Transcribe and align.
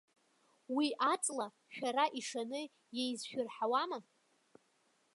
Уи 0.75 0.87
аҵла, 1.11 1.47
шәара 1.75 2.05
ишаны 2.19 2.61
иеизшәырҳауама? 2.97 3.99